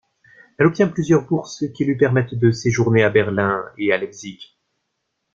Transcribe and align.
Elle 0.57 0.65
obtient 0.65 0.87
plusieurs 0.87 1.27
bourses 1.27 1.63
qui 1.75 1.85
lui 1.85 1.95
permettent 1.95 2.33
de 2.33 2.49
séjourner 2.49 3.03
à 3.03 3.11
Berlin 3.11 3.63
et 3.77 3.93
à 3.93 3.97
Leipzig. 3.99 4.57